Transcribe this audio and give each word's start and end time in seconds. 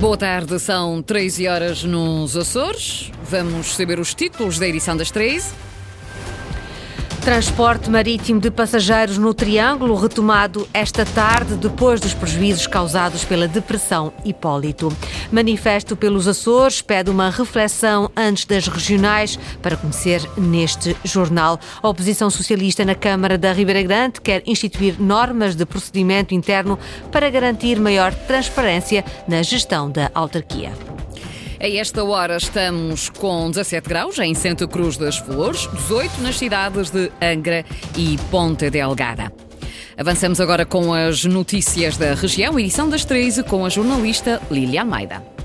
Boa 0.00 0.16
tarde, 0.16 0.60
são 0.60 1.02
13 1.02 1.48
horas 1.48 1.82
nos 1.82 2.36
Açores. 2.36 3.10
Vamos 3.24 3.74
saber 3.74 3.98
os 3.98 4.14
títulos 4.14 4.56
da 4.56 4.68
edição 4.68 4.96
das 4.96 5.10
13. 5.10 5.52
Transporte 7.20 7.90
marítimo 7.90 8.40
de 8.40 8.50
passageiros 8.50 9.18
no 9.18 9.34
Triângulo 9.34 9.94
retomado 9.94 10.66
esta 10.72 11.04
tarde 11.04 11.56
depois 11.56 12.00
dos 12.00 12.14
prejuízos 12.14 12.66
causados 12.66 13.24
pela 13.24 13.46
depressão 13.46 14.12
Hipólito. 14.24 14.90
Manifesto 15.30 15.94
pelos 15.94 16.26
Açores 16.26 16.80
pede 16.80 17.10
uma 17.10 17.28
reflexão 17.28 18.10
antes 18.16 18.46
das 18.46 18.66
regionais 18.66 19.38
para 19.60 19.76
conhecer 19.76 20.22
neste 20.38 20.96
jornal. 21.04 21.60
A 21.82 21.88
oposição 21.88 22.30
socialista 22.30 22.84
na 22.84 22.94
Câmara 22.94 23.36
da 23.36 23.52
Ribeira 23.52 23.82
Grande 23.82 24.20
quer 24.20 24.42
instituir 24.46 24.98
normas 24.98 25.54
de 25.54 25.66
procedimento 25.66 26.34
interno 26.34 26.78
para 27.12 27.28
garantir 27.28 27.78
maior 27.78 28.14
transparência 28.14 29.04
na 29.28 29.42
gestão 29.42 29.90
da 29.90 30.10
autarquia. 30.14 30.97
A 31.60 31.68
esta 31.68 32.04
hora 32.04 32.36
estamos 32.36 33.08
com 33.08 33.50
17 33.50 33.88
graus 33.88 34.16
em 34.20 34.32
Santa 34.32 34.68
Cruz 34.68 34.96
das 34.96 35.18
Flores, 35.18 35.68
18 35.72 36.22
nas 36.22 36.38
cidades 36.38 36.90
de 36.90 37.10
Angra 37.20 37.64
e 37.96 38.16
Ponta 38.30 38.70
Delgada. 38.70 39.32
Avançamos 39.96 40.40
agora 40.40 40.64
com 40.64 40.94
as 40.94 41.24
notícias 41.24 41.96
da 41.96 42.14
região, 42.14 42.60
edição 42.60 42.88
das 42.88 43.04
13, 43.04 43.42
com 43.42 43.66
a 43.66 43.68
jornalista 43.68 44.40
Lília 44.48 44.82
Almeida. 44.82 45.37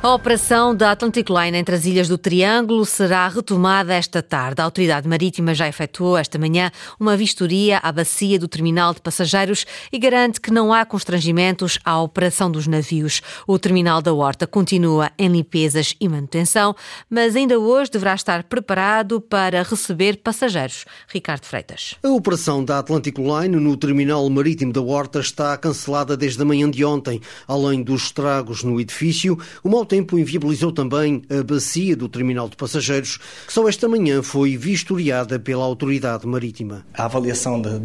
A 0.00 0.14
operação 0.14 0.76
da 0.76 0.92
Atlantic 0.92 1.28
Line 1.28 1.58
entre 1.58 1.74
as 1.74 1.84
ilhas 1.84 2.06
do 2.06 2.16
Triângulo 2.16 2.86
será 2.86 3.26
retomada 3.26 3.92
esta 3.92 4.22
tarde. 4.22 4.60
A 4.60 4.64
Autoridade 4.64 5.08
Marítima 5.08 5.54
já 5.54 5.66
efetuou 5.66 6.16
esta 6.16 6.38
manhã 6.38 6.70
uma 7.00 7.16
vistoria 7.16 7.78
à 7.78 7.90
bacia 7.90 8.38
do 8.38 8.46
terminal 8.46 8.94
de 8.94 9.00
passageiros 9.00 9.66
e 9.92 9.98
garante 9.98 10.40
que 10.40 10.52
não 10.52 10.72
há 10.72 10.86
constrangimentos 10.86 11.80
à 11.84 12.00
operação 12.00 12.48
dos 12.48 12.68
navios. 12.68 13.20
O 13.44 13.58
terminal 13.58 14.00
da 14.00 14.14
Horta 14.14 14.46
continua 14.46 15.10
em 15.18 15.26
limpezas 15.26 15.96
e 16.00 16.08
manutenção, 16.08 16.76
mas 17.10 17.34
ainda 17.34 17.58
hoje 17.58 17.90
deverá 17.90 18.14
estar 18.14 18.44
preparado 18.44 19.20
para 19.20 19.64
receber 19.64 20.18
passageiros. 20.18 20.84
Ricardo 21.08 21.44
Freitas. 21.44 21.96
A 22.04 22.08
operação 22.08 22.64
da 22.64 22.78
Atlantic 22.78 23.18
Line 23.18 23.56
no 23.56 23.76
terminal 23.76 24.30
marítimo 24.30 24.72
da 24.72 24.80
Horta 24.80 25.18
está 25.18 25.56
cancelada 25.56 26.16
desde 26.16 26.40
a 26.40 26.44
manhã 26.44 26.70
de 26.70 26.84
ontem. 26.84 27.20
Além 27.48 27.82
dos 27.82 28.04
estragos 28.04 28.62
no 28.62 28.80
edifício, 28.80 29.36
o 29.64 29.68
mau 29.68 29.87
tempo 29.88 30.18
inviabilizou 30.18 30.70
também 30.70 31.22
a 31.28 31.42
bacia 31.42 31.96
do 31.96 32.08
terminal 32.08 32.48
de 32.48 32.56
passageiros, 32.56 33.18
que 33.46 33.52
só 33.52 33.68
esta 33.68 33.88
manhã 33.88 34.22
foi 34.22 34.56
vistoriada 34.56 35.38
pela 35.38 35.64
autoridade 35.64 36.26
marítima. 36.26 36.84
A 36.94 37.06
avaliação 37.06 37.60
de, 37.60 37.78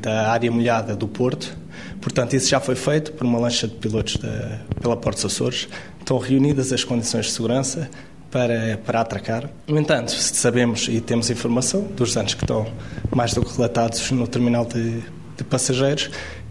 da 0.00 0.30
área 0.30 0.50
molhada 0.50 0.94
do 0.94 1.08
Porto, 1.08 1.56
portanto, 2.00 2.34
isso 2.34 2.48
já 2.48 2.60
foi 2.60 2.74
feito 2.74 3.12
por 3.12 3.26
uma 3.26 3.38
lancha 3.38 3.66
de 3.66 3.74
pilotos 3.74 4.16
da, 4.16 4.60
pela 4.80 4.96
Portos 4.96 5.24
Açores. 5.24 5.68
Estão 5.98 6.18
reunidas 6.18 6.72
as 6.72 6.84
condições 6.84 7.26
de 7.26 7.32
segurança 7.32 7.90
para, 8.30 8.78
para 8.84 9.00
atracar. 9.00 9.50
No 9.66 9.78
entanto, 9.78 10.12
sabemos 10.12 10.88
e 10.88 11.00
temos 11.00 11.28
informação 11.30 11.82
dos 11.82 12.16
anos 12.16 12.34
que 12.34 12.44
estão 12.44 12.66
mais 13.14 13.34
do 13.34 13.44
que 13.44 13.56
relatados 13.56 14.10
no 14.12 14.26
terminal 14.26 14.64
de, 14.64 15.00
de 15.36 15.44
passageiros 15.44 16.10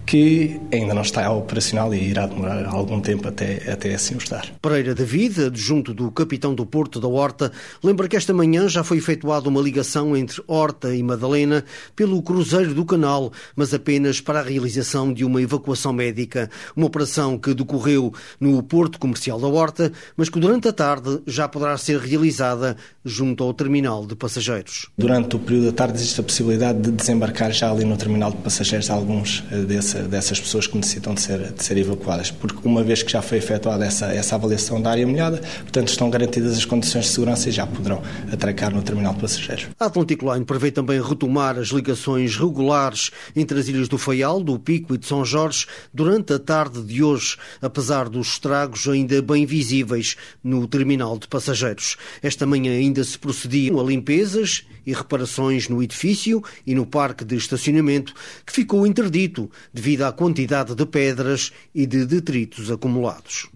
que 0.09 0.59
ainda 0.73 0.95
não 0.95 1.03
está 1.03 1.31
operacional 1.31 1.93
e 1.93 2.09
irá 2.09 2.25
demorar 2.25 2.65
algum 2.65 2.99
tempo 2.99 3.27
até, 3.27 3.71
até 3.71 3.93
assim 3.93 4.15
o 4.15 4.17
estar. 4.17 4.47
Pereira 4.59 4.95
David, 4.95 5.45
adjunto 5.45 5.93
do 5.93 6.09
capitão 6.09 6.55
do 6.55 6.65
Porto 6.65 6.99
da 6.99 7.07
Horta, 7.07 7.51
lembra 7.83 8.07
que 8.07 8.17
esta 8.17 8.33
manhã 8.33 8.67
já 8.67 8.83
foi 8.83 8.97
efetuada 8.97 9.47
uma 9.47 9.61
ligação 9.61 10.17
entre 10.17 10.41
Horta 10.47 10.95
e 10.95 11.03
Madalena 11.03 11.63
pelo 11.95 12.23
Cruzeiro 12.23 12.73
do 12.73 12.83
Canal, 12.85 13.31
mas 13.55 13.71
apenas 13.71 14.19
para 14.19 14.39
a 14.39 14.41
realização 14.41 15.13
de 15.13 15.23
uma 15.23 15.43
evacuação 15.43 15.93
médica. 15.93 16.49
Uma 16.75 16.87
operação 16.87 17.37
que 17.37 17.53
decorreu 17.53 18.11
no 18.39 18.63
Porto 18.63 18.97
Comercial 18.97 19.39
da 19.39 19.47
Horta, 19.47 19.91
mas 20.17 20.27
que 20.27 20.39
durante 20.39 20.67
a 20.67 20.73
tarde 20.73 21.21
já 21.27 21.47
poderá 21.47 21.77
ser 21.77 21.99
realizada 21.99 22.75
junto 23.05 23.43
ao 23.43 23.53
terminal 23.53 24.07
de 24.07 24.15
passageiros. 24.15 24.87
Durante 24.97 25.35
o 25.35 25.39
período 25.39 25.67
da 25.67 25.71
tarde 25.71 25.99
existe 25.99 26.19
a 26.19 26.23
possibilidade 26.23 26.81
de 26.81 26.91
desembarcar 26.91 27.51
já 27.51 27.69
ali 27.69 27.85
no 27.85 27.95
terminal 27.95 28.31
de 28.31 28.37
passageiros 28.37 28.89
alguns 28.89 29.43
eh, 29.51 29.65
desses 30.07 30.29
dessas 30.29 30.39
pessoas 30.39 30.67
que 30.67 30.77
necessitam 30.77 31.13
de 31.13 31.21
ser, 31.21 31.51
de 31.51 31.63
ser 31.63 31.77
evacuadas, 31.77 32.29
porque 32.29 32.67
uma 32.67 32.83
vez 32.83 33.01
que 33.01 33.11
já 33.11 33.21
foi 33.21 33.39
efetuada 33.39 33.83
essa, 33.83 34.05
essa 34.13 34.35
avaliação 34.35 34.79
da 34.79 34.91
área 34.91 35.05
molhada, 35.05 35.37
portanto 35.61 35.87
estão 35.87 36.09
garantidas 36.09 36.55
as 36.57 36.65
condições 36.65 37.05
de 37.05 37.11
segurança 37.11 37.49
e 37.49 37.51
já 37.51 37.65
poderão 37.65 38.01
atracar 38.31 38.73
no 38.73 38.81
terminal 38.83 39.13
de 39.13 39.21
passageiros. 39.21 39.67
A 39.79 39.85
Atlantic 39.85 40.21
Line 40.21 40.45
prevê 40.45 40.71
também 40.71 41.01
retomar 41.01 41.57
as 41.57 41.69
ligações 41.69 42.37
regulares 42.37 43.09
entre 43.35 43.59
as 43.59 43.67
ilhas 43.67 43.87
do 43.87 43.97
Faial, 43.97 44.43
do 44.43 44.59
Pico 44.59 44.93
e 44.93 44.97
de 44.97 45.07
São 45.07 45.25
Jorge 45.25 45.65
durante 45.93 46.33
a 46.33 46.39
tarde 46.39 46.81
de 46.83 47.03
hoje, 47.03 47.37
apesar 47.61 48.07
dos 48.07 48.33
estragos 48.33 48.87
ainda 48.87 49.21
bem 49.21 49.45
visíveis 49.45 50.15
no 50.43 50.67
terminal 50.67 51.17
de 51.17 51.27
passageiros. 51.27 51.97
Esta 52.21 52.45
manhã 52.45 52.71
ainda 52.71 53.03
se 53.03 53.17
procediam 53.17 53.79
a 53.79 53.83
limpezas 53.83 54.63
e 54.85 54.93
reparações 54.93 55.69
no 55.69 55.83
edifício 55.83 56.43
e 56.65 56.73
no 56.73 56.85
parque 56.85 57.23
de 57.23 57.35
estacionamento, 57.35 58.13
que 58.45 58.53
ficou 58.53 58.87
interdito 58.87 59.49
devido 59.73 59.88
à 59.97 60.11
quantidade 60.11 60.75
de 60.75 60.85
pedras 60.85 61.51
e 61.73 61.85
de 61.85 62.05
detritos 62.05 62.69
acumulados. 62.71 63.47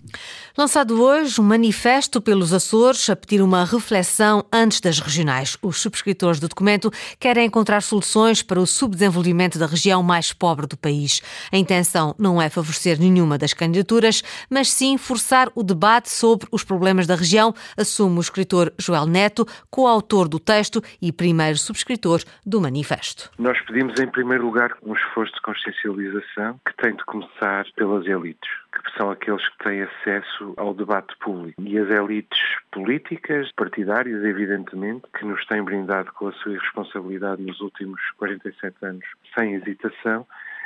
Lançado 0.55 1.01
hoje 1.01 1.41
um 1.41 1.43
manifesto 1.43 2.21
pelos 2.21 2.53
Açores 2.53 3.09
a 3.09 3.15
pedir 3.15 3.41
uma 3.41 3.65
reflexão 3.65 4.45
antes 4.53 4.79
das 4.79 4.99
regionais. 4.99 5.57
Os 5.63 5.81
subscritores 5.81 6.39
do 6.39 6.47
documento 6.47 6.91
querem 7.19 7.47
encontrar 7.47 7.81
soluções 7.81 8.43
para 8.43 8.59
o 8.59 8.67
subdesenvolvimento 8.67 9.57
da 9.57 9.65
região 9.65 10.03
mais 10.03 10.31
pobre 10.31 10.67
do 10.67 10.77
país. 10.77 11.23
A 11.51 11.57
intenção 11.57 12.13
não 12.19 12.39
é 12.39 12.51
favorecer 12.51 12.99
nenhuma 12.99 13.35
das 13.35 13.51
candidaturas, 13.51 14.21
mas 14.47 14.69
sim 14.69 14.95
forçar 14.95 15.51
o 15.55 15.63
debate 15.63 16.11
sobre 16.11 16.47
os 16.51 16.63
problemas 16.63 17.07
da 17.07 17.15
região, 17.15 17.51
assume 17.75 18.19
o 18.19 18.21
escritor 18.21 18.71
Joel 18.77 19.07
Neto, 19.07 19.47
coautor 19.71 20.27
do 20.27 20.39
texto 20.39 20.83
e 21.01 21.11
primeiro 21.11 21.57
subscritor 21.57 22.21
do 22.45 22.61
manifesto. 22.61 23.31
Nós 23.39 23.59
pedimos, 23.65 23.99
em 23.99 24.07
primeiro 24.07 24.45
lugar, 24.45 24.77
um 24.83 24.93
esforço 24.93 25.33
de 25.33 25.41
consciencialização 25.41 26.59
que 26.63 26.77
tem 26.77 26.95
de 26.95 27.03
começar 27.05 27.65
pelas 27.75 28.05
elites, 28.05 28.51
que 28.81 28.97
são 28.97 29.11
aqueles 29.11 29.47
que 29.49 29.63
têm 29.63 29.81
acesso 29.83 30.53
ao 30.57 30.73
debate 30.73 31.15
público. 31.17 31.61
E 31.61 31.77
as 31.77 31.89
elites 31.89 32.39
políticas, 32.71 33.51
partidárias, 33.51 34.23
evidentemente, 34.23 35.03
que 35.17 35.25
nos 35.25 35.45
têm 35.45 35.63
brindado 35.63 36.11
com 36.13 36.27
a 36.27 36.33
sua 36.33 36.53
responsabilidade 36.53 37.41
nos 37.41 37.59
últimos 37.61 37.99
47 38.17 38.75
anos, 38.83 39.05
sem 39.35 39.55
hesitação, 39.55 40.25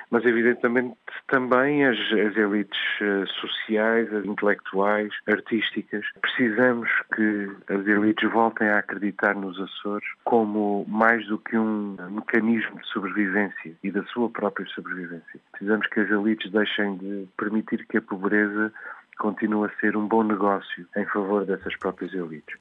mas 0.10 0.26
evidentemente 0.26 0.96
também 1.28 1.86
as, 1.86 1.98
as 1.98 2.36
elites 2.38 2.80
eh, 3.02 3.26
sociais, 3.40 4.12
as 4.14 4.26
intelectuais, 4.26 5.14
artísticas. 5.28 6.06
Precisamos 6.22 6.90
que 7.16 7.52
as 7.68 7.86
elites 7.86 8.32
voltem 8.32 8.70
a 8.70 8.80
acreditar 8.80 9.36
nos 9.36 9.60
Açores 9.60 10.08
como 10.24 10.86
mais 10.88 11.26
do 11.28 11.38
que 11.38 11.58
um 11.58 11.96
mecanismo 12.10 12.80
de 12.80 12.88
sobrevivência 12.88 13.74
e 13.84 13.92
da 13.92 14.04
sua 14.06 14.30
própria 14.30 14.66
sobrevivência. 14.68 15.40
Precisamos 15.52 15.88
que 15.88 16.00
as 16.00 16.10
elites 16.10 16.52
deixem 16.52 16.98
de 16.98 17.28
permitir 17.38 17.86
que 17.88 17.98
a 17.98 18.02
pobreza 18.02 18.72
continua 19.18 19.68
a 19.68 19.80
ser 19.80 19.98
um 19.98 20.08
bom 20.08 20.24
negócio 20.24 20.88
em 20.96 21.06
favor 21.06 21.46
dessas 21.46 21.76
próprias 21.78 22.14
elites. 22.14 22.56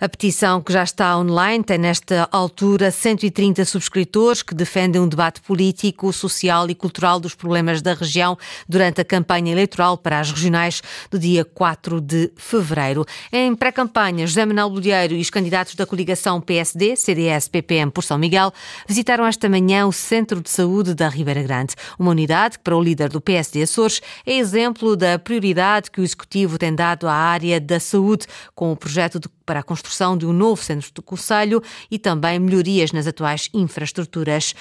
A 0.00 0.08
petição 0.08 0.60
que 0.60 0.72
já 0.72 0.82
está 0.82 1.16
online 1.16 1.62
tem 1.62 1.78
nesta 1.78 2.28
altura 2.30 2.90
130 2.90 3.64
subscritores 3.64 4.42
que 4.42 4.54
defendem 4.54 5.00
um 5.00 5.08
debate 5.08 5.40
político, 5.40 6.12
social 6.12 6.68
e 6.68 6.74
cultural 6.74 7.20
dos 7.20 7.34
problemas 7.34 7.80
da 7.80 7.94
região 7.94 8.36
durante 8.68 9.00
a 9.00 9.04
campanha 9.04 9.52
eleitoral 9.52 9.96
para 9.96 10.18
as 10.18 10.30
regionais 10.30 10.82
do 11.10 11.18
dia 11.18 11.44
4 11.44 12.00
de 12.00 12.30
fevereiro. 12.36 13.06
Em 13.32 13.54
pré-campanha, 13.54 14.26
José 14.26 14.44
Manuel 14.44 14.70
Bolheiro 14.70 15.14
e 15.14 15.20
os 15.20 15.30
candidatos 15.30 15.74
da 15.74 15.86
coligação 15.86 16.40
PSD, 16.40 16.96
CDS, 16.96 17.48
PPM 17.48 17.90
por 17.90 18.02
São 18.02 18.18
Miguel 18.18 18.52
visitaram 18.86 19.24
esta 19.24 19.48
manhã 19.48 19.86
o 19.86 19.92
Centro 19.92 20.40
de 20.40 20.50
Saúde 20.50 20.94
da 20.94 21.08
Ribeira 21.08 21.42
Grande, 21.42 21.76
uma 21.98 22.10
unidade 22.10 22.58
que 22.58 22.64
para 22.64 22.76
o 22.76 22.82
líder 22.82 23.08
do 23.08 23.20
PSD 23.20 23.62
Açores 23.62 24.02
é 24.26 24.34
exemplo 24.34 24.96
da 24.96 25.18
prioridade 25.18 25.90
que 25.90 26.00
o 26.00 26.04
Executivo 26.04 26.58
tem 26.58 26.74
dado 26.74 27.06
à 27.06 27.14
área 27.14 27.60
da 27.60 27.78
saúde 27.78 28.26
com 28.54 28.72
o 28.72 28.76
projeto 28.76 29.20
de 29.20 29.28
para 29.44 29.60
a 29.60 29.62
construção 29.62 30.16
de 30.16 30.26
um 30.26 30.32
novo 30.32 30.62
centro 30.62 30.90
do 30.92 31.02
Conselho 31.02 31.62
e 31.90 31.98
também 31.98 32.38
melhorias 32.38 32.92
nas 32.92 33.06
atuais 33.06 33.48
infraestruturas. 33.52 34.54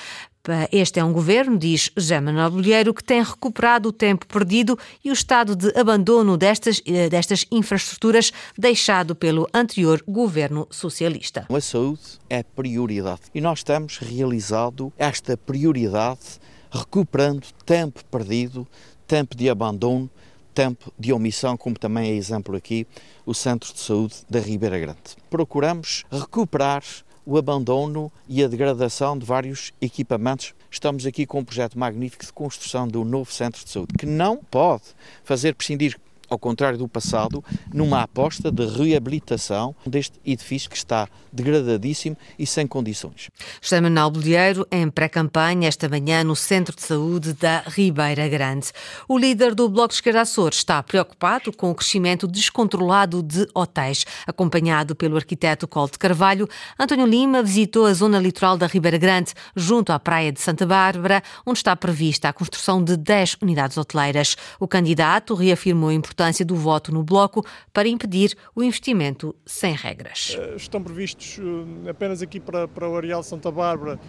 Este 0.73 0.99
é 0.99 1.03
um 1.03 1.13
governo, 1.13 1.57
diz 1.57 1.89
José 1.95 2.19
Manuel 2.19 2.51
Bolheiro, 2.51 2.93
que 2.93 3.03
tem 3.03 3.23
recuperado 3.23 3.87
o 3.87 3.93
tempo 3.93 4.27
perdido 4.27 4.77
e 5.01 5.09
o 5.09 5.13
estado 5.13 5.55
de 5.55 5.71
abandono 5.79 6.35
destas, 6.35 6.81
eh, 6.85 7.07
destas 7.07 7.45
infraestruturas 7.49 8.33
deixado 8.57 9.15
pelo 9.15 9.47
anterior 9.53 10.03
governo 10.05 10.67
socialista. 10.69 11.47
A 11.49 11.61
saúde 11.61 12.19
é 12.29 12.43
prioridade 12.43 13.21
e 13.33 13.39
nós 13.39 13.63
temos 13.63 13.97
realizado 13.99 14.91
esta 14.97 15.37
prioridade 15.37 16.41
recuperando 16.69 17.47
tempo 17.65 18.03
perdido, 18.05 18.67
tempo 19.07 19.37
de 19.37 19.49
abandono 19.49 20.09
tempo 20.53 20.93
de 20.97 21.11
omissão, 21.11 21.57
como 21.57 21.77
também 21.77 22.11
é 22.11 22.15
exemplo 22.15 22.55
aqui 22.55 22.87
o 23.25 23.33
Centro 23.33 23.73
de 23.73 23.79
Saúde 23.79 24.15
da 24.29 24.39
Ribeira 24.39 24.79
Grande. 24.79 24.99
Procuramos 25.29 26.05
recuperar 26.11 26.83
o 27.25 27.37
abandono 27.37 28.11
e 28.27 28.43
a 28.43 28.47
degradação 28.47 29.17
de 29.17 29.25
vários 29.25 29.71
equipamentos. 29.81 30.53
Estamos 30.69 31.05
aqui 31.05 31.25
com 31.25 31.39
um 31.39 31.45
projeto 31.45 31.77
magnífico 31.77 32.25
de 32.25 32.33
construção 32.33 32.87
de 32.87 32.97
um 32.97 33.03
novo 33.03 33.31
centro 33.31 33.63
de 33.63 33.69
saúde 33.69 33.93
que 33.97 34.05
não 34.05 34.37
pode 34.37 34.83
fazer 35.23 35.55
prescindir 35.55 35.97
ao 36.33 36.39
contrário 36.39 36.77
do 36.77 36.87
passado, 36.87 37.43
numa 37.73 38.01
aposta 38.01 38.51
de 38.51 38.65
reabilitação 38.65 39.75
deste 39.85 40.19
edifício 40.25 40.69
que 40.69 40.75
está 40.75 41.07
degradadíssimo 41.31 42.17
e 42.37 42.45
sem 42.45 42.67
condições. 42.67 43.29
José 43.61 43.79
Manuel 43.79 44.09
Bolheiro, 44.09 44.67
em 44.71 44.89
pré-campanha, 44.89 45.67
esta 45.67 45.87
manhã 45.87 46.23
no 46.23 46.35
Centro 46.35 46.75
de 46.75 46.81
Saúde 46.81 47.33
da 47.33 47.63
Ribeira 47.67 48.27
Grande. 48.27 48.71
O 49.07 49.17
líder 49.17 49.53
do 49.53 49.69
Bloco 49.69 49.89
de 49.89 49.95
Esquerda 49.95 50.21
Açores 50.21 50.57
está 50.57 50.81
preocupado 50.81 51.51
com 51.51 51.69
o 51.69 51.75
crescimento 51.75 52.27
descontrolado 52.27 53.21
de 53.21 53.47
hotéis. 53.53 54.05
Acompanhado 54.25 54.95
pelo 54.95 55.15
arquiteto 55.15 55.67
Colte 55.67 55.99
Carvalho, 55.99 56.47
António 56.79 57.05
Lima 57.05 57.43
visitou 57.43 57.85
a 57.85 57.93
zona 57.93 58.19
litoral 58.19 58.57
da 58.57 58.67
Ribeira 58.67 58.97
Grande, 58.97 59.33
junto 59.55 59.91
à 59.91 59.99
praia 59.99 60.31
de 60.31 60.41
Santa 60.41 60.65
Bárbara, 60.65 61.21
onde 61.45 61.59
está 61.59 61.75
prevista 61.75 62.29
a 62.29 62.33
construção 62.33 62.83
de 62.83 62.97
10 62.97 63.37
unidades 63.41 63.77
hoteleiras. 63.77 64.35
O 64.59 64.67
candidato 64.67 65.35
reafirmou 65.35 65.89
a 65.89 65.93
importância 65.93 66.22
importância 66.23 66.45
do 66.45 66.55
voto 66.55 66.93
no 66.93 67.03
Bloco 67.03 67.45
para 67.73 67.87
impedir 67.87 68.35
o 68.55 68.63
investimento 68.63 69.35
sem 69.45 69.73
regras. 69.73 70.37
Eh, 70.39 70.55
estão 70.55 70.81
previstos 70.81 71.37
eh, 71.39 71.89
apenas 71.89 72.21
aqui 72.21 72.39
para, 72.39 72.67
para 72.67 72.89
o 72.89 72.95
Areal 72.95 73.21
Santa 73.21 73.51
Bárbara 73.51 73.99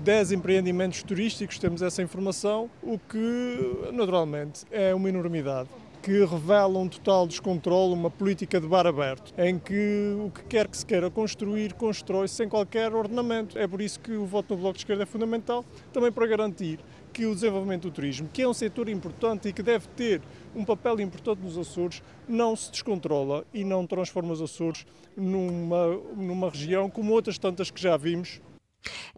10 0.00 0.30
eh, 0.30 0.34
empreendimentos 0.34 1.02
turísticos, 1.02 1.58
temos 1.58 1.82
essa 1.82 2.00
informação, 2.02 2.70
o 2.82 2.98
que 2.98 3.90
naturalmente 3.92 4.64
é 4.70 4.94
uma 4.94 5.08
enormidade 5.08 5.68
que 6.00 6.22
revela 6.22 6.78
um 6.78 6.86
total 6.86 7.26
descontrole, 7.26 7.94
uma 7.94 8.10
política 8.10 8.60
de 8.60 8.66
bar 8.66 8.86
aberto, 8.86 9.32
em 9.38 9.58
que 9.58 10.14
o 10.18 10.30
que 10.30 10.44
quer 10.44 10.68
que 10.68 10.76
se 10.76 10.84
queira 10.84 11.10
construir, 11.10 11.72
constrói 11.72 12.28
sem 12.28 12.46
qualquer 12.46 12.92
ordenamento. 12.92 13.58
É 13.58 13.66
por 13.66 13.80
isso 13.80 13.98
que 13.98 14.12
o 14.12 14.26
voto 14.26 14.54
no 14.54 14.60
Bloco 14.60 14.74
de 14.74 14.80
Esquerda 14.80 15.04
é 15.04 15.06
fundamental, 15.06 15.64
também 15.94 16.12
para 16.12 16.26
garantir 16.26 16.78
que 17.10 17.24
o 17.24 17.34
desenvolvimento 17.34 17.82
do 17.82 17.90
turismo, 17.90 18.28
que 18.30 18.42
é 18.42 18.48
um 18.48 18.52
setor 18.52 18.88
importante 18.90 19.48
e 19.48 19.52
que 19.52 19.62
deve 19.62 19.86
ter 19.96 20.20
um 20.54 20.64
papel 20.64 21.00
importante 21.00 21.40
nos 21.40 21.58
Açores, 21.58 22.02
não 22.28 22.54
se 22.54 22.70
descontrola 22.70 23.44
e 23.52 23.64
não 23.64 23.86
transforma 23.86 24.32
os 24.32 24.40
Açores 24.40 24.86
numa, 25.16 25.86
numa 26.16 26.50
região 26.50 26.88
como 26.88 27.12
outras 27.12 27.38
tantas 27.38 27.70
que 27.70 27.80
já 27.80 27.96
vimos 27.96 28.40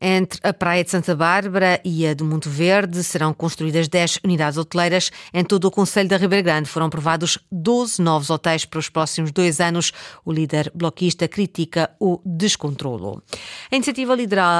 entre 0.01 0.39
a 0.43 0.53
Praia 0.53 0.85
de 0.85 0.91
Santa 0.91 1.15
Bárbara 1.15 1.81
e 1.85 2.07
a 2.07 2.15
de 2.15 2.23
Monte 2.23 2.49
Verde 2.49 3.03
serão 3.03 3.33
construídas 3.33 3.89
10 3.89 4.21
unidades 4.25 4.59
hoteleiras. 4.59 5.11
Em 5.33 5.45
todo 5.45 5.67
o 5.67 5.71
Conselho 5.71 6.09
da 6.09 6.17
Ribeira 6.17 6.43
Grande 6.43 6.69
foram 6.69 6.87
aprovados 6.87 7.39
12 7.51 8.03
novos 8.03 8.31
hotéis 8.31 8.65
para 8.65 8.79
os 8.79 8.89
próximos 8.89 9.33
dois 9.33 9.61
anos. 9.61 9.93
O 10.25 10.33
líder 10.33 10.71
bloquista 10.75 11.27
critica 11.29 11.91
o 11.99 12.21
descontrolo. 12.25 13.23
A 13.71 13.77
iniciativa 13.77 14.15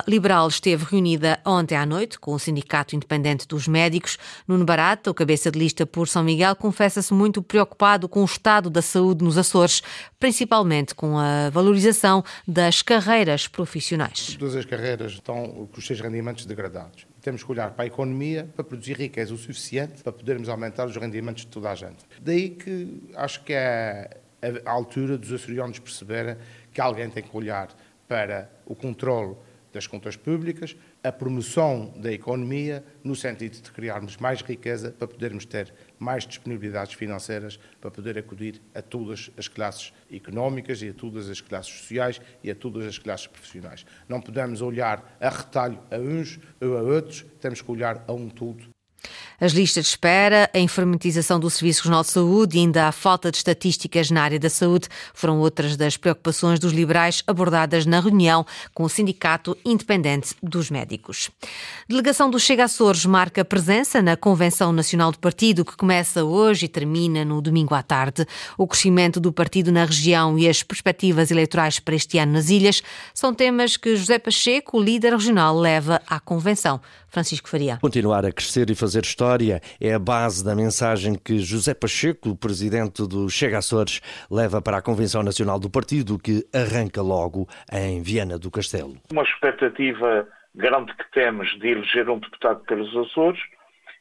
liberal 0.07 0.49
esteve 0.49 0.85
reunida 0.85 1.39
ontem 1.45 1.77
à 1.77 1.85
noite 1.85 2.19
com 2.19 2.33
o 2.33 2.39
Sindicato 2.39 2.97
Independente 2.97 3.47
dos 3.47 3.69
Médicos. 3.69 4.19
Nuno 4.47 4.65
Barata, 4.65 5.11
o 5.11 5.15
cabeça 5.15 5.51
de 5.51 5.59
lista 5.59 5.87
por 5.87 6.09
São 6.09 6.23
Miguel, 6.23 6.57
confessa-se 6.57 7.13
muito 7.13 7.43
preocupado 7.43 8.09
com 8.09 8.23
o 8.23 8.25
estado 8.25 8.71
da 8.71 8.83
saúde 8.83 9.25
nos 9.25 9.39
Açores, 9.39 9.83
principalmente 10.19 10.95
com 10.95 11.19
a 11.19 11.51
valorização 11.51 12.25
das 12.47 12.83
carreiras 12.83 13.47
profissionais. 13.49 14.37
Todas 14.39 14.57
as 14.57 14.65
carreiras 14.65 14.96
estão 15.05 15.69
com 15.71 15.79
os 15.79 15.87
seus 15.87 16.01
rendimentos 16.01 16.47
degradados. 16.47 17.07
Temos 17.21 17.43
que 17.43 17.51
olhar 17.51 17.73
para 17.73 17.85
a 17.85 17.87
economia 17.87 18.49
para 18.55 18.65
produzir 18.65 18.97
riqueza 18.97 19.35
o 19.35 19.37
suficiente 19.39 20.03
para 20.03 20.13
podermos 20.13 20.49
aumentar 20.49 20.87
os 20.87 20.97
rendimentos 20.97 21.45
de 21.45 21.49
toda 21.49 21.71
a 21.71 21.75
gente. 21.75 22.05
Daí 22.21 22.51
que 22.51 23.03
acho 23.15 23.43
que 23.45 23.53
é 23.53 24.21
a 24.65 24.71
altura 24.71 25.19
dos 25.19 25.33
açorianos 25.33 25.79
perceberem 25.79 26.37
que 26.73 26.81
alguém 26.81 27.11
tem 27.11 27.23
que 27.23 27.37
olhar 27.37 27.69
para 28.07 28.51
o 28.65 28.75
controle 28.75 29.37
das 29.73 29.87
contas 29.87 30.17
públicas, 30.17 30.75
a 31.05 31.13
promoção 31.13 31.93
da 31.97 32.11
economia, 32.11 32.83
no 33.05 33.15
sentido 33.15 33.61
de 33.61 33.71
criarmos 33.71 34.17
mais 34.17 34.41
riqueza 34.41 34.91
para 34.91 35.07
podermos 35.07 35.45
ter 35.45 35.73
mais 35.99 36.27
disponibilidades 36.27 36.95
financeiras 36.95 37.59
para 37.81 37.91
poder 37.91 38.19
acudir 38.19 38.61
a 38.75 38.83
todas 38.83 39.31
as 39.37 39.49
classes 39.49 39.93
económicas 40.13 40.83
e 40.83 40.89
a 40.89 40.95
todas 40.95 41.29
as 41.29 41.41
classes 41.41 41.73
sociais 41.73 42.21
e 42.43 42.51
a 42.51 42.55
todas 42.55 42.87
as 42.87 42.99
classes 42.99 43.27
profissionais. 43.27 43.87
Não 44.09 44.21
podemos 44.21 44.61
olhar 44.61 45.17
a 45.21 45.29
retalho 45.29 45.79
a 45.91 45.97
uns 45.97 46.39
ou 46.61 46.77
a 46.77 46.83
outros, 46.83 47.25
temos 47.41 47.63
que 47.63 47.71
olhar 47.71 48.05
a 48.07 48.13
um 48.13 48.29
todo 48.29 48.76
as 49.41 49.53
listas 49.53 49.85
de 49.85 49.91
espera, 49.91 50.51
a 50.55 50.59
informatização 50.59 51.39
do 51.39 51.51
Serviço 51.51 51.83
Regional 51.83 52.03
de 52.03 52.11
Saúde 52.11 52.57
e 52.57 52.61
ainda 52.61 52.89
a 52.89 52.93
falta 52.93 53.31
de 53.31 53.37
estatísticas 53.37 54.11
na 54.11 54.23
área 54.23 54.39
da 54.39 54.49
saúde 54.49 54.89
foram 55.13 55.39
outras 55.41 55.77
das 55.77 55.97
preocupações 55.97 56.59
dos 56.59 56.73
liberais 56.73 57.23
abordadas 57.27 57.85
na 57.85 58.01
reunião 58.01 58.47
com 58.73 58.85
o 58.85 58.89
Sindicato 58.89 59.57
Independente 59.65 60.35
dos 60.43 60.71
Médicos. 60.71 61.31
Delegação 61.87 62.31
do 62.31 62.41
Chega 62.41 62.65
Açores 62.65 63.05
marca 63.05 63.45
presença 63.45 64.01
na 64.01 64.17
Convenção 64.17 64.73
Nacional 64.73 65.13
do 65.13 65.19
Partido, 65.19 65.65
que 65.65 65.77
começa 65.77 66.25
hoje 66.25 66.65
e 66.65 66.69
termina 66.69 67.25
no 67.25 67.43
domingo 67.43 67.75
à 67.75 67.83
tarde. 67.83 68.27
O 68.57 68.67
crescimento 68.67 69.21
do 69.21 69.33
partido 69.33 69.71
na 69.71 69.85
região 69.85 70.39
e 70.39 70.49
as 70.49 70.63
perspectivas 70.63 71.31
eleitorais 71.31 71.79
para 71.79 71.95
este 71.95 72.19
ano 72.19 72.33
nas 72.33 72.49
ilhas 72.49 72.83
são 73.13 73.35
temas 73.35 73.77
que 73.77 73.97
José 73.97 74.19
Pacheco, 74.19 74.81
líder 74.81 75.13
regional, 75.13 75.59
leva 75.59 76.01
à 76.07 76.19
Convenção. 76.19 76.81
Francisco 77.09 77.49
Faria. 77.49 77.79
Continuar 77.81 78.27
a 78.27 78.33
crescer 78.33 78.69
e 78.69 78.75
fazer 78.75 79.03
história 79.03 79.26
é 79.81 79.93
a 79.93 79.99
base 79.99 80.45
da 80.45 80.55
mensagem 80.55 81.15
que 81.15 81.39
José 81.39 81.75
Pacheco, 81.75 82.37
presidente 82.37 83.07
do 83.07 83.29
Chega 83.29 83.59
Açores, 83.59 84.01
leva 84.31 84.63
para 84.63 84.79
a 84.79 84.83
Convenção 84.83 85.23
Nacional 85.23 85.59
do 85.59 85.69
Partido, 85.69 86.19
que 86.19 86.45
arranca 86.55 87.03
logo 87.03 87.49
em 87.73 88.03
Viana 88.03 88.39
do 88.39 88.51
Castelo. 88.51 88.97
Uma 89.11 89.23
expectativa 89.23 90.27
grande 90.55 90.95
que 90.95 91.11
temos 91.13 91.49
de 91.59 91.69
eleger 91.69 92.09
um 92.09 92.19
deputado 92.19 92.61
pelos 92.65 92.97
Açores 92.97 93.41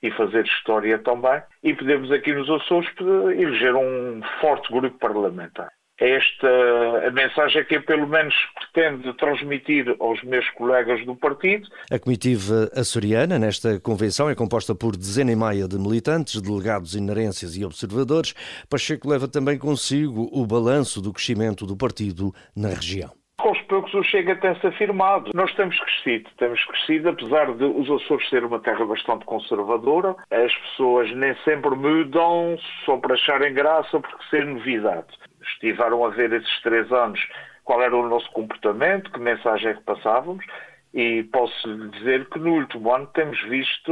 e 0.01 0.11
fazer 0.11 0.45
história 0.45 0.99
também. 0.99 1.41
E 1.63 1.73
podemos 1.73 2.11
aqui 2.11 2.33
nos 2.33 2.49
Açores 2.49 2.89
eleger 3.37 3.75
um 3.75 4.21
forte 4.39 4.71
grupo 4.71 4.97
parlamentar 4.99 5.71
esta 5.99 7.07
a 7.07 7.11
mensagem 7.11 7.63
que 7.65 7.75
eu 7.75 7.83
pelo 7.83 8.07
menos 8.07 8.33
pretendo 8.55 9.13
transmitir 9.13 9.95
aos 9.99 10.21
meus 10.23 10.49
colegas 10.51 11.05
do 11.05 11.15
partido. 11.15 11.67
A 11.91 11.97
comitiva 11.97 12.69
açoriana 12.75 13.39
nesta 13.39 13.79
convenção 13.79 14.29
é 14.29 14.35
composta 14.35 14.75
por 14.75 14.95
dezena 14.95 15.31
e 15.31 15.35
meia 15.35 15.67
de 15.67 15.77
militantes, 15.77 16.41
delegados 16.41 16.95
inerências 16.95 17.55
e 17.55 17.63
observadores. 17.63 18.33
Pacheco 18.69 19.09
leva 19.09 19.27
também 19.27 19.57
consigo 19.57 20.29
o 20.31 20.45
balanço 20.45 21.01
do 21.01 21.13
crescimento 21.13 21.65
do 21.65 21.77
partido 21.77 22.33
na 22.55 22.69
região 22.69 23.11
aos 23.37 23.61
poucos 23.63 23.93
o 23.93 24.03
Chega 24.03 24.35
tem-se 24.37 24.65
afirmado. 24.65 25.31
Nós 25.33 25.53
temos 25.53 25.79
crescido, 25.79 26.29
temos 26.37 26.63
crescido, 26.65 27.09
apesar 27.09 27.53
de 27.53 27.63
os 27.63 27.89
Açores 27.89 28.27
ser 28.29 28.43
uma 28.43 28.59
terra 28.59 28.83
bastante 28.85 29.23
conservadora, 29.25 30.15
as 30.31 30.53
pessoas 30.55 31.15
nem 31.15 31.35
sempre 31.43 31.75
mudam 31.75 32.57
só 32.85 32.97
para 32.97 33.13
acharem 33.13 33.53
graça 33.53 33.99
porque 33.99 34.25
ser 34.31 34.45
novidade 34.45 35.07
estiveram 35.67 36.05
a 36.05 36.09
ver 36.09 36.31
esses 36.33 36.61
três 36.61 36.91
anos 36.91 37.19
qual 37.63 37.81
era 37.81 37.95
o 37.95 38.07
nosso 38.07 38.31
comportamento, 38.31 39.11
que 39.11 39.19
mensagem 39.19 39.69
é 39.69 39.73
que 39.73 39.81
passávamos, 39.81 40.45
e 40.93 41.23
posso 41.23 41.89
dizer 41.89 42.29
que 42.29 42.39
no 42.39 42.53
último 42.53 42.93
ano 42.93 43.07
temos 43.07 43.41
visto 43.49 43.91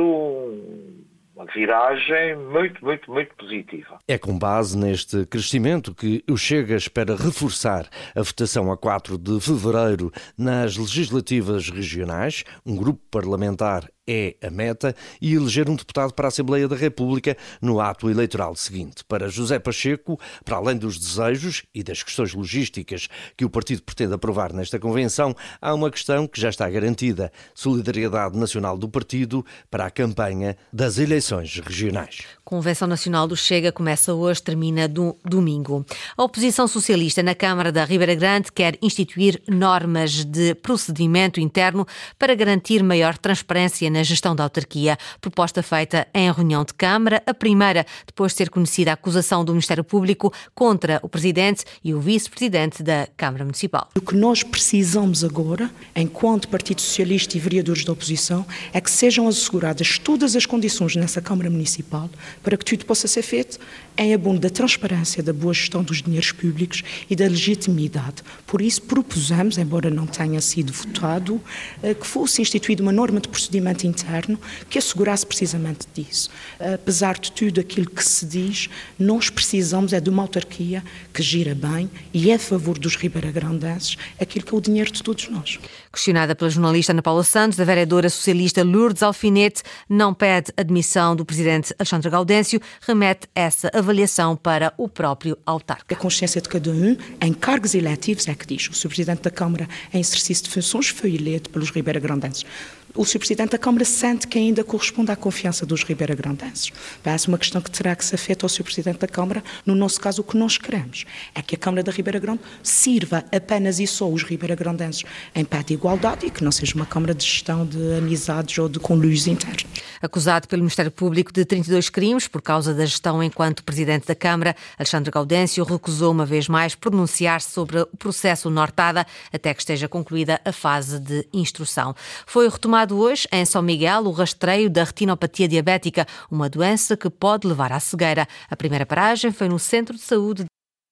uma 1.36 1.46
viragem 1.46 2.36
muito, 2.36 2.84
muito, 2.86 3.12
muito 3.12 3.36
positiva. 3.36 3.98
É 4.08 4.18
com 4.18 4.38
base 4.38 4.78
neste 4.78 5.26
crescimento 5.26 5.94
que 5.94 6.24
o 6.30 6.38
Chega 6.38 6.76
espera 6.76 7.16
reforçar 7.16 7.90
a 8.16 8.22
votação 8.22 8.72
a 8.72 8.78
4 8.78 9.18
de 9.18 9.42
fevereiro 9.42 10.12
nas 10.38 10.78
legislativas 10.78 11.70
regionais. 11.70 12.44
Um 12.66 12.76
grupo 12.76 13.02
parlamentar 13.10 13.90
é 14.08 14.36
a 14.42 14.50
meta 14.50 14.96
e 15.22 15.34
eleger 15.34 15.70
um 15.70 15.76
deputado 15.76 16.14
para 16.14 16.28
a 16.28 16.30
Assembleia 16.30 16.68
da 16.68 16.76
República 16.76 17.38
no 17.62 17.80
ato 17.80 18.10
eleitoral 18.10 18.56
seguinte. 18.56 19.04
Para 19.06 19.30
José 19.30 19.60
Pacheco, 19.60 20.20
para 20.44 20.58
além 20.58 20.78
dos 20.78 20.98
desejos 20.98 21.64
e 21.74 21.84
das 21.84 22.04
questões 22.04 22.34
logísticas 22.34 23.08
que 23.38 23.46
o 23.46 23.50
partido 23.50 23.82
pretende 23.84 24.14
aprovar 24.14 24.54
nesta 24.54 24.80
convenção, 24.80 25.36
há 25.62 25.74
uma 25.74 25.90
questão 25.90 26.28
que 26.28 26.40
já 26.40 26.50
está 26.50 26.70
garantida: 26.70 27.32
solidariedade 27.54 28.38
nacional 28.38 28.78
do 28.78 28.90
partido 28.90 29.46
para 29.70 29.86
a 29.86 29.92
campanha 29.92 30.58
das 30.72 30.98
eleições 30.98 31.60
regionais. 31.60 32.24
Convenção 32.44 32.88
Nacional 32.88 33.28
do 33.28 33.36
Chega 33.36 33.72
começa 33.72 34.14
hoje, 34.14 34.44
termina 34.44 34.88
do 34.88 35.18
domingo. 35.24 35.86
A 36.18 36.24
oposição 36.24 36.68
socialista 36.68 37.24
na 37.24 37.34
Câmara 37.34 37.72
da 37.72 37.86
Ribeira 37.86 38.16
Grande 38.16 38.52
quer 38.52 38.78
instituir 38.82 39.42
normas 39.48 40.26
de 40.26 40.54
procedimento 40.56 41.40
interno 41.40 41.88
para 42.20 42.36
garantir 42.36 42.84
maior 42.84 43.18
transparência 43.18 43.90
na 43.94 44.04
gestão 44.04 44.36
da 44.36 44.44
autarquia. 44.44 44.98
Proposta 45.22 45.64
feita 45.64 46.08
em 46.14 46.32
reunião 46.32 46.66
de 46.66 46.74
Câmara, 46.74 47.24
a 47.26 47.34
primeira 47.34 47.86
depois 48.06 48.34
de 48.34 48.40
ser 48.40 48.50
conhecida 48.50 48.92
a 48.92 48.96
acusação 48.96 49.46
do 49.46 49.54
Ministério 49.54 49.84
Público 49.84 50.34
contra 50.54 51.00
o 51.02 51.08
Presidente 51.08 51.64
e 51.84 51.94
o 51.94 52.00
Vice-Presidente 52.00 52.84
da 52.84 53.08
Câmara 53.16 53.46
Municipal. 53.46 53.90
O 53.96 54.02
que 54.02 54.16
nós 54.16 54.44
precisamos 54.44 55.24
agora, 55.24 55.70
enquanto 55.96 56.48
Partido 56.48 56.82
Socialista 56.82 57.38
e 57.38 57.40
vereadores 57.40 57.86
da 57.86 57.94
oposição, 57.94 58.46
é 58.74 58.82
que 58.82 58.92
sejam 58.92 59.28
asseguradas 59.28 59.98
todas 59.98 60.36
as 60.36 60.46
condições 60.46 60.96
nessa 60.96 61.22
Câmara 61.22 61.50
Municipal 61.50 62.10
para 62.42 62.58
que 62.58 62.66
tudo 62.66 62.86
possa 62.86 63.08
ser 63.08 63.22
feito 63.22 63.60
em 63.98 64.14
abono 64.14 64.40
da 64.40 64.50
transparência, 64.50 65.22
da 65.22 65.32
boa 65.32 65.54
gestão 65.54 65.84
dos 65.84 66.02
dinheiros 66.02 66.32
públicos 66.32 66.84
e 67.10 67.16
da 67.16 67.26
legitimidade. 67.26 68.24
Por 68.48 68.62
isso, 68.62 68.82
propusemos, 68.82 69.58
embora 69.58 69.90
não 69.90 70.08
tenha 70.08 70.42
sido 70.42 70.74
votado, 70.74 71.40
eh, 71.82 71.94
que 71.94 72.06
fosse 72.06 72.42
instituída 72.42 72.82
uma 72.82 72.92
norma 72.92 73.20
de 73.20 73.28
procedimento 73.28 73.83
interno 73.88 74.40
que 74.70 74.78
assegurasse 74.78 75.26
precisamente 75.26 75.88
disso. 75.94 76.30
Apesar 76.74 77.18
de 77.18 77.32
tudo 77.32 77.60
aquilo 77.60 77.90
que 77.90 78.04
se 78.04 78.26
diz, 78.26 78.70
nós 78.98 79.30
precisamos 79.30 79.94
é 79.94 80.00
de 80.00 80.10
uma 80.10 80.22
autarquia 80.24 80.84
que 81.14 81.22
gira 81.22 81.56
bem 81.56 81.90
e 82.14 82.32
é 82.32 82.36
a 82.36 82.40
favor 82.40 82.78
dos 82.78 82.96
ribeiragrandenses 82.96 83.98
aquilo 84.20 84.46
que 84.46 84.54
é 84.54 84.58
o 84.58 84.62
dinheiro 84.62 84.92
de 84.92 85.04
todos 85.04 85.30
nós. 85.30 85.60
Questionada 85.92 86.36
pela 86.36 86.50
jornalista 86.50 86.92
Ana 86.92 87.02
Paula 87.02 87.24
Santos, 87.24 87.60
a 87.60 87.64
vereadora 87.64 88.10
socialista 88.10 88.64
Lourdes 88.64 89.04
Alfinete 89.04 89.62
não 89.88 90.14
pede 90.14 90.52
admissão 90.58 91.16
do 91.16 91.26
presidente 91.26 91.74
Alexandre 91.78 92.10
Gaudêncio, 92.10 92.62
remete 92.82 93.28
essa 93.36 93.70
avaliação 93.74 94.36
para 94.36 94.74
o 94.78 94.90
próprio 94.90 95.38
autarca. 95.46 95.94
A 95.94 95.98
consciência 95.98 96.42
de 96.42 96.50
cada 96.50 96.72
um, 96.72 96.98
em 97.22 97.34
cargos 97.34 97.76
eletivos, 97.76 98.28
é 98.28 98.34
que 98.34 98.48
diz. 98.48 98.70
O 98.70 98.74
Sr. 98.74 98.88
Presidente 98.88 99.22
da 99.22 99.32
Câmara, 99.32 99.68
em 99.94 100.00
exercício 100.00 100.44
de 100.46 100.50
funções, 100.50 100.90
foi 100.90 101.16
eleito 101.16 101.50
pelos 101.50 101.70
ribeiragrandenses 101.70 102.46
o 102.96 103.04
Sr. 103.04 103.20
Presidente 103.20 103.52
da 103.52 103.58
Câmara 103.58 103.86
sente 103.86 104.28
que 104.28 104.38
ainda 104.38 104.64
corresponde 104.64 105.12
à 105.12 105.16
confiança 105.16 105.66
dos 105.66 105.84
ribeiragrandenses. 105.84 106.72
Parece 107.02 107.28
uma 107.28 107.38
questão 107.38 107.62
que 107.62 107.72
terá 107.72 107.96
que 107.96 108.06
ser 108.06 108.18
feita 108.18 108.46
ao 108.46 108.50
Sr. 108.50 108.64
Presidente 108.64 109.00
da 109.00 109.08
Câmara. 109.08 109.44
No 109.66 109.74
nosso 109.74 110.00
caso, 110.00 110.22
o 110.22 110.24
que 110.24 110.38
nós 110.38 110.58
queremos 110.58 111.06
é 111.34 111.42
que 111.42 111.56
a 111.56 111.58
Câmara 111.58 111.82
da 111.84 111.92
Ribeira 111.92 112.20
Grande 112.20 112.42
sirva 112.62 113.24
apenas 113.32 113.80
e 113.80 113.88
só 113.88 114.10
os 114.10 114.24
ribeiragrandenses 114.24 115.04
em 115.34 115.44
pé 115.44 115.64
de 115.64 115.74
igualdade 115.74 116.28
e 116.28 116.30
que 116.30 116.44
não 116.44 116.52
seja 116.52 116.76
uma 116.76 116.86
Câmara 116.86 117.16
de 117.16 117.24
gestão 117.24 117.66
de 117.66 117.98
amizades 117.98 118.58
ou 118.60 118.70
de 118.70 118.80
conluios 118.80 119.26
internos. 119.26 119.66
Acusado 120.02 120.48
pelo 120.48 120.62
Ministério 120.62 120.92
Público 120.92 121.32
de 121.32 121.46
32 121.46 121.90
crimes 121.90 122.28
por 122.28 122.42
causa 122.42 122.74
da 122.74 122.86
gestão 122.86 123.24
enquanto 123.24 123.64
Presidente 123.64 124.06
da 124.06 124.16
Câmara, 124.16 124.56
Alexandre 124.78 125.10
Gaudêncio 125.10 125.64
recusou 125.64 126.12
uma 126.12 126.26
vez 126.26 126.48
mais 126.48 126.76
pronunciar-se 126.76 127.50
sobre 127.52 127.80
o 127.80 127.88
processo 127.98 128.50
Nortada 128.50 129.08
até 129.32 129.54
que 129.54 129.62
esteja 129.62 129.88
concluída 129.88 130.40
a 130.44 130.52
fase 130.52 131.00
de 131.00 131.26
instrução. 131.34 131.96
Foi 132.26 132.50
retomado 132.50 132.83
hoje, 132.92 133.28
em 133.32 133.46
São 133.46 133.62
Miguel, 133.62 134.02
o 134.06 134.12
rastreio 134.12 134.70
da 134.70 134.84
retinopatia 134.84 135.48
diabética, 135.48 136.06
uma 136.30 136.50
doença 136.50 136.98
que 136.98 137.10
pode 137.10 137.48
levar 137.48 137.72
à 137.72 137.80
cegueira. 137.80 138.28
A 138.50 138.56
primeira 138.56 138.86
paragem 138.86 139.32
foi 139.32 139.48
no 139.48 139.60
Centro 139.60 139.96
de 139.96 140.02
Saúde 140.02 140.44
de 140.44 140.50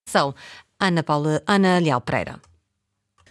São 0.08 0.34
Ana, 0.80 1.04
Paula, 1.04 1.42
Ana 1.48 1.80
Leal 1.80 2.02
Pereira. 2.02 2.40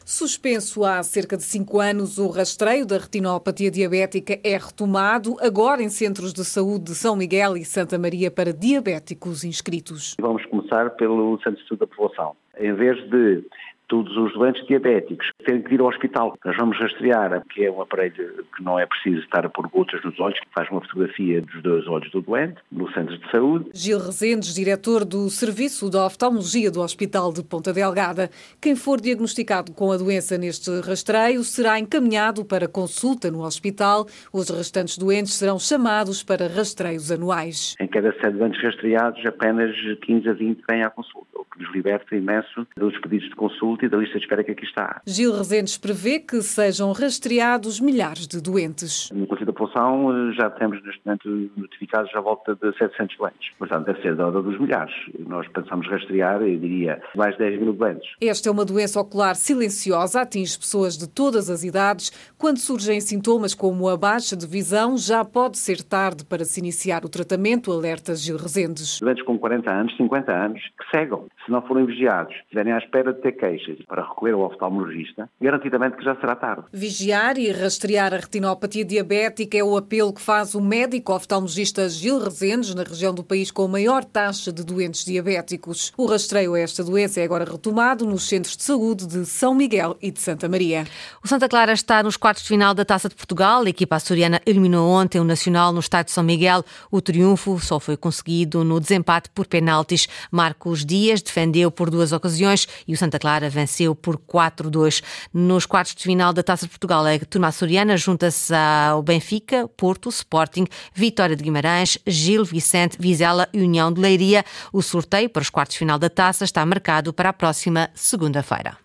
Suspenso 0.04 0.84
há 0.84 1.00
cerca 1.04 1.36
de 1.36 1.44
cinco 1.44 1.78
anos, 1.78 2.18
o 2.18 2.28
rastreio 2.28 2.84
da 2.84 2.98
retinopatia 2.98 3.70
diabética 3.70 4.40
é 4.42 4.56
retomado 4.56 5.36
agora 5.40 5.84
em 5.84 5.88
centros 5.88 6.32
de 6.32 6.44
saúde 6.44 6.86
de 6.86 6.94
São 6.96 7.14
Miguel 7.14 7.56
e 7.56 7.64
Santa 7.64 7.96
Maria 7.96 8.28
para 8.28 8.52
diabéticos 8.52 9.44
inscritos. 9.44 10.16
Vamos 10.20 10.44
começar 10.46 10.90
pelo 10.96 11.38
Centro 11.44 11.62
de 11.62 11.68
Saúde 11.68 11.80
da 11.80 11.86
População. 11.86 12.34
Em 12.58 12.74
vez 12.74 12.98
de 13.08 13.44
todos 13.90 14.16
os 14.16 14.32
doentes 14.34 14.64
diabéticos 14.68 15.30
têm 15.44 15.60
que 15.60 15.74
ir 15.74 15.80
ao 15.80 15.88
hospital. 15.88 16.38
Nós 16.44 16.56
vamos 16.56 16.78
rastrear, 16.78 17.42
que 17.52 17.66
é 17.66 17.70
um 17.70 17.82
aparelho 17.82 18.44
que 18.56 18.62
não 18.62 18.78
é 18.78 18.86
preciso 18.86 19.18
estar 19.18 19.44
a 19.44 19.48
pôr 19.48 19.68
gotas 19.68 20.02
nos 20.04 20.18
olhos, 20.20 20.38
que 20.38 20.46
faz 20.54 20.70
uma 20.70 20.80
fotografia 20.80 21.42
dos 21.42 21.60
dois 21.60 21.86
olhos 21.88 22.08
do 22.12 22.22
doente, 22.22 22.54
no 22.70 22.90
centro 22.92 23.18
de 23.18 23.30
saúde. 23.32 23.68
Gil 23.74 23.98
Rezendes, 23.98 24.54
diretor 24.54 25.04
do 25.04 25.28
Serviço 25.28 25.90
da 25.90 26.06
Oftalmologia 26.06 26.70
do 26.70 26.80
Hospital 26.80 27.32
de 27.32 27.42
Ponta 27.42 27.72
Delgada. 27.72 28.30
Quem 28.60 28.76
for 28.76 29.00
diagnosticado 29.00 29.72
com 29.72 29.90
a 29.90 29.96
doença 29.96 30.38
neste 30.38 30.70
rastreio 30.80 31.42
será 31.42 31.80
encaminhado 31.80 32.44
para 32.44 32.68
consulta 32.68 33.28
no 33.28 33.42
hospital. 33.42 34.06
Os 34.32 34.48
restantes 34.50 34.96
doentes 34.96 35.34
serão 35.34 35.58
chamados 35.58 36.22
para 36.22 36.46
rastreios 36.46 37.10
anuais. 37.10 37.74
Em 37.80 37.88
cada 37.88 38.12
sete 38.12 38.36
doentes 38.36 38.62
rastreados, 38.62 39.20
apenas 39.26 39.74
15 40.02 40.28
a 40.28 40.32
20 40.32 40.62
vêm 40.70 40.84
à 40.84 40.90
consulta, 40.90 41.29
que 41.60 41.64
nos 41.64 41.74
liberta 41.74 42.16
imenso 42.16 42.66
dos 42.76 42.98
pedidos 43.00 43.28
de 43.28 43.36
consulta 43.36 43.84
e 43.84 43.88
da 43.88 43.98
lista 43.98 44.18
de 44.18 44.24
espera 44.24 44.42
que 44.42 44.52
aqui 44.52 44.64
está. 44.64 45.00
Gil 45.06 45.32
Rezendes 45.36 45.76
prevê 45.76 46.18
que 46.18 46.40
sejam 46.42 46.92
rastreados 46.92 47.80
milhares 47.80 48.26
de 48.26 48.40
doentes. 48.40 49.10
No 49.12 49.26
Conselho 49.26 49.46
da 49.46 49.52
População 49.52 50.30
eh, 50.30 50.32
já 50.32 50.50
temos 50.50 50.82
neste 50.84 51.00
momento 51.04 51.50
notificados 51.56 52.10
à 52.14 52.20
volta 52.20 52.54
de 52.54 52.76
700 52.78 53.16
doentes. 53.16 53.50
Portanto, 53.58 53.86
deve 53.86 54.02
ser 54.02 54.16
da 54.16 54.26
ordem 54.26 54.42
dos 54.42 54.58
milhares. 54.58 54.94
Nós 55.18 55.46
pensamos 55.48 55.86
rastrear, 55.88 56.40
eu 56.42 56.58
diria, 56.58 57.00
mais 57.14 57.32
de 57.32 57.38
10 57.38 57.60
mil 57.60 57.72
doentes. 57.72 58.08
Esta 58.20 58.48
é 58.48 58.52
uma 58.52 58.64
doença 58.64 59.00
ocular 59.00 59.34
silenciosa, 59.34 60.22
atinge 60.22 60.58
pessoas 60.58 60.96
de 60.96 61.08
todas 61.08 61.50
as 61.50 61.62
idades. 61.62 62.10
Quando 62.38 62.58
surgem 62.58 63.00
sintomas 63.00 63.54
como 63.54 63.88
a 63.88 63.96
baixa 63.96 64.36
de 64.36 64.46
visão, 64.46 64.96
já 64.96 65.24
pode 65.24 65.58
ser 65.58 65.82
tarde 65.82 66.24
para 66.24 66.44
se 66.44 66.60
iniciar 66.60 67.04
o 67.04 67.08
tratamento, 67.08 67.72
alerta 67.72 68.14
Gil 68.14 68.36
Rezendes. 68.36 69.00
Doentes 69.00 69.24
com 69.24 69.38
40 69.38 69.70
anos, 69.70 69.96
50 69.96 70.32
anos, 70.32 70.60
que 70.78 70.96
cegam. 70.96 71.26
Se 71.50 71.52
não 71.52 71.62
forem 71.62 71.84
vigiados, 71.84 72.32
estiverem 72.44 72.72
à 72.72 72.78
espera 72.78 73.12
de 73.12 73.20
ter 73.22 73.32
queixas, 73.32 73.76
para 73.88 74.04
recolher 74.04 74.34
ao 74.34 74.42
oftalmologista, 74.42 75.28
garantidamente 75.40 75.96
que 75.96 76.04
já 76.04 76.14
será 76.14 76.36
tarde. 76.36 76.62
Vigiar 76.72 77.36
e 77.38 77.50
rastrear 77.50 78.14
a 78.14 78.18
retinopatia 78.18 78.84
diabética 78.84 79.58
é 79.58 79.64
o 79.64 79.76
apelo 79.76 80.12
que 80.12 80.20
faz 80.20 80.54
o 80.54 80.60
médico 80.60 81.12
oftalmologista 81.12 81.88
Gil 81.88 82.20
Rezendes, 82.20 82.72
na 82.72 82.84
região 82.84 83.12
do 83.12 83.24
país 83.24 83.50
com 83.50 83.64
a 83.64 83.68
maior 83.68 84.04
taxa 84.04 84.52
de 84.52 84.62
doentes 84.64 85.04
diabéticos. 85.04 85.92
O 85.96 86.06
rastreio 86.06 86.54
a 86.54 86.60
esta 86.60 86.84
doença 86.84 87.20
é 87.20 87.24
agora 87.24 87.44
retomado 87.44 88.06
nos 88.06 88.28
centros 88.28 88.56
de 88.56 88.62
saúde 88.62 89.04
de 89.08 89.26
São 89.26 89.52
Miguel 89.52 89.96
e 90.00 90.12
de 90.12 90.20
Santa 90.20 90.48
Maria. 90.48 90.84
O 91.20 91.26
Santa 91.26 91.48
Clara 91.48 91.72
está 91.72 92.00
nos 92.00 92.16
quartos 92.16 92.44
de 92.44 92.48
final 92.48 92.74
da 92.74 92.84
Taça 92.84 93.08
de 93.08 93.16
Portugal. 93.16 93.64
A 93.64 93.68
equipa 93.68 93.96
açoriana 93.96 94.40
eliminou 94.46 94.88
ontem 94.88 95.18
o 95.18 95.24
Nacional 95.24 95.72
no 95.72 95.80
estádio 95.80 96.10
de 96.10 96.12
São 96.12 96.22
Miguel. 96.22 96.62
O 96.92 97.00
triunfo 97.00 97.58
só 97.58 97.80
foi 97.80 97.96
conseguido 97.96 98.62
no 98.62 98.78
desempate 98.78 99.28
por 99.30 99.48
penaltis. 99.48 100.06
Marcos 100.30 100.86
Dias 100.86 101.20
defendeu 101.40 101.70
por 101.70 101.90
duas 101.90 102.12
ocasiões 102.12 102.68
e 102.86 102.92
o 102.92 102.96
Santa 102.96 103.18
Clara 103.18 103.48
venceu 103.48 103.94
por 103.94 104.18
4-2. 104.18 105.02
Nos 105.32 105.64
quartos 105.64 105.94
de 105.94 106.02
final 106.02 106.32
da 106.32 106.42
Taça 106.42 106.66
de 106.66 106.70
Portugal, 106.70 107.04
a 107.04 107.18
turma 107.18 107.48
açoriana 107.48 107.96
junta-se 107.96 108.54
ao 108.54 109.02
Benfica, 109.02 109.66
Porto, 109.68 110.08
Sporting, 110.10 110.66
Vitória 110.94 111.34
de 111.34 111.42
Guimarães, 111.42 111.98
Gil, 112.06 112.44
Vicente, 112.44 112.96
Vizela 113.00 113.48
e 113.52 113.60
União 113.62 113.92
de 113.92 114.00
Leiria. 114.00 114.44
O 114.72 114.82
sorteio 114.82 115.30
para 115.30 115.42
os 115.42 115.50
quartos 115.50 115.74
de 115.74 115.78
final 115.78 115.98
da 115.98 116.10
Taça 116.10 116.44
está 116.44 116.64
marcado 116.66 117.12
para 117.12 117.30
a 117.30 117.32
próxima 117.32 117.90
segunda-feira. 117.94 118.76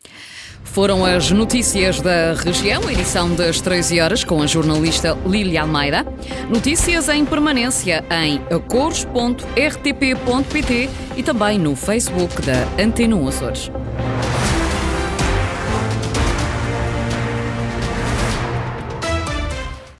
Foram 0.65 1.05
as 1.05 1.31
notícias 1.31 2.01
da 2.01 2.34
região, 2.34 2.89
edição 2.89 3.34
das 3.34 3.62
13 3.62 4.01
horas, 4.01 4.24
com 4.24 4.41
a 4.41 4.48
jornalista 4.48 5.17
Lília 5.25 5.62
Almeida. 5.62 6.05
Notícias 6.50 7.07
em 7.07 7.24
permanência 7.24 8.03
em 8.12 8.41
acores.rtp.pt 8.53 10.89
e 11.15 11.24
também 11.24 11.57
no 11.57 11.75
Facebook 11.75 12.41
da 12.41 12.67
Antena 12.84 13.15
Açores. 13.27 13.72